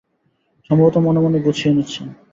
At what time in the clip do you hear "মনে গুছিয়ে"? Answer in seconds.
1.19-1.75